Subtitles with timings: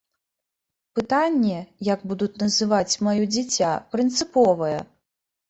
[0.99, 4.75] Пытанне, як будуць называць маё дзіця, прынцыповае.